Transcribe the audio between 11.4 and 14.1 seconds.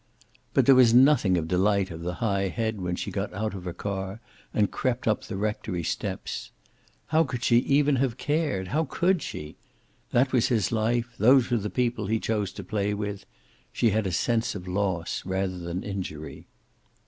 were the people he chose to play with. She had